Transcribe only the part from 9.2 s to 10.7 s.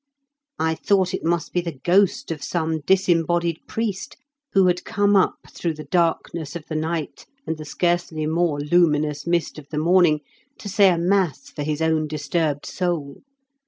mist of the morning to